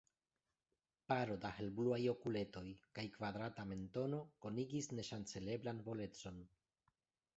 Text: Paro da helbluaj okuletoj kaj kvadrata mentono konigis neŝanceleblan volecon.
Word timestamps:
Paro 1.11 1.35
da 1.43 1.51
helbluaj 1.57 1.99
okuletoj 2.13 2.65
kaj 2.99 3.05
kvadrata 3.17 3.67
mentono 3.75 4.23
konigis 4.47 4.89
neŝanceleblan 5.01 5.85
volecon. 5.91 6.43